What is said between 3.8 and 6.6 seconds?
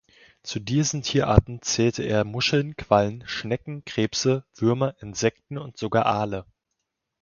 Krebse, Würmer, Insekten und sogar Aale.